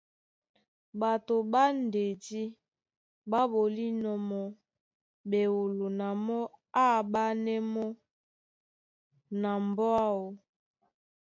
Ɓato 0.99 1.35
ɓá 1.51 1.63
ndedí 1.83 2.41
ɓá 3.29 3.39
ɓolínɔ̄ 3.53 4.15
mɔ́ 4.29 4.43
ɓewolo 5.29 5.85
na 5.99 6.07
mɔ́ 6.25 6.41
á 6.81 6.85
aɓánɛ́ 6.99 7.57
mɔ́ 7.73 7.87
na 9.41 9.51
mbɔ́ 9.67 9.89
áō. 10.07 10.25